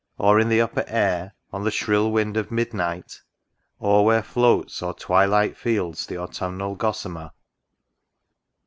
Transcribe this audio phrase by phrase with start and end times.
[0.17, 3.21] —Or in the upper air, On the shrill wind of midnight?
[3.77, 7.29] or where floats O'er twilight fields the autumnal gossamer